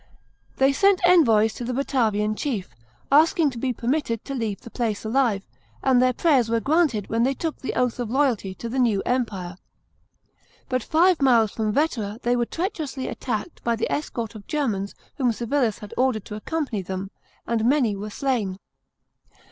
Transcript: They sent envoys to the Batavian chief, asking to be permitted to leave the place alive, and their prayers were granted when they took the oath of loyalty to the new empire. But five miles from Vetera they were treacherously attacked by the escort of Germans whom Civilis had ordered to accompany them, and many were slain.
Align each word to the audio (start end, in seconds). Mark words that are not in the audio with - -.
They 0.57 0.73
sent 0.73 0.99
envoys 1.05 1.53
to 1.53 1.63
the 1.63 1.75
Batavian 1.75 2.33
chief, 2.33 2.73
asking 3.11 3.51
to 3.51 3.59
be 3.59 3.71
permitted 3.71 4.25
to 4.25 4.33
leave 4.33 4.61
the 4.61 4.71
place 4.71 5.05
alive, 5.05 5.45
and 5.83 6.01
their 6.01 6.11
prayers 6.11 6.49
were 6.49 6.59
granted 6.59 7.07
when 7.07 7.21
they 7.21 7.35
took 7.35 7.59
the 7.59 7.75
oath 7.75 7.99
of 7.99 8.09
loyalty 8.09 8.55
to 8.55 8.67
the 8.67 8.79
new 8.79 9.03
empire. 9.05 9.57
But 10.69 10.81
five 10.81 11.21
miles 11.21 11.51
from 11.51 11.71
Vetera 11.71 12.17
they 12.23 12.35
were 12.35 12.47
treacherously 12.47 13.07
attacked 13.09 13.63
by 13.63 13.75
the 13.75 13.91
escort 13.91 14.33
of 14.33 14.47
Germans 14.47 14.95
whom 15.17 15.31
Civilis 15.31 15.77
had 15.77 15.93
ordered 15.95 16.25
to 16.25 16.35
accompany 16.35 16.81
them, 16.81 17.11
and 17.45 17.63
many 17.63 17.95
were 17.95 18.09
slain. 18.09 18.57